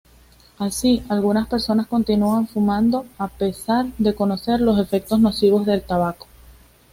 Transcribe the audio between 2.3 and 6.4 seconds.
fumando a pesar de conocer los efectos nocivos del tabaco.